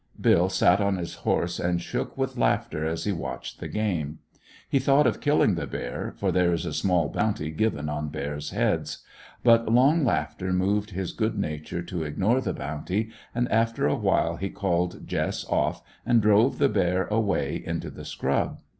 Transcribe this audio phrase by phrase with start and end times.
[0.19, 4.17] Bill sat on his horse and shook with laughter as he watched the game.
[4.67, 8.49] He thought of killing the bear, for there is a small bounty given on bears'
[8.49, 9.03] heads.
[9.43, 14.37] But long laughter moved his good nature to ignore the bounty, and after a while
[14.37, 18.57] he called Jess off, and drove the bear away into the scrub.